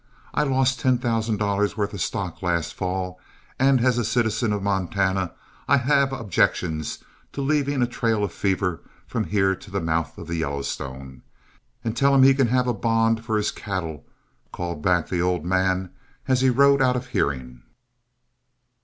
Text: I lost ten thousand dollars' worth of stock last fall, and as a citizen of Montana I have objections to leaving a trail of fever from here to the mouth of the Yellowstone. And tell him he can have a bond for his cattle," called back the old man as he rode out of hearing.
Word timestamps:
I 0.33 0.41
lost 0.41 0.79
ten 0.79 0.97
thousand 0.97 1.37
dollars' 1.37 1.77
worth 1.77 1.93
of 1.93 2.01
stock 2.01 2.41
last 2.41 2.73
fall, 2.73 3.19
and 3.59 3.81
as 3.81 3.99
a 3.99 4.03
citizen 4.03 4.51
of 4.51 4.63
Montana 4.63 5.31
I 5.67 5.77
have 5.77 6.11
objections 6.11 6.97
to 7.33 7.41
leaving 7.43 7.83
a 7.83 7.85
trail 7.85 8.23
of 8.23 8.33
fever 8.33 8.81
from 9.05 9.25
here 9.25 9.55
to 9.55 9.69
the 9.69 9.79
mouth 9.79 10.17
of 10.17 10.25
the 10.25 10.37
Yellowstone. 10.37 11.21
And 11.83 11.95
tell 11.95 12.15
him 12.15 12.23
he 12.23 12.33
can 12.33 12.47
have 12.47 12.65
a 12.67 12.73
bond 12.73 13.23
for 13.23 13.37
his 13.37 13.51
cattle," 13.51 14.03
called 14.51 14.81
back 14.81 15.07
the 15.07 15.21
old 15.21 15.45
man 15.45 15.91
as 16.27 16.41
he 16.41 16.49
rode 16.49 16.81
out 16.81 16.95
of 16.95 17.05
hearing. 17.09 17.61